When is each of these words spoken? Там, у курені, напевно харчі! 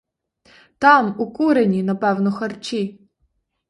Там, 0.77 1.15
у 1.21 1.31
курені, 1.33 1.83
напевно 1.83 2.31
харчі! 2.31 3.07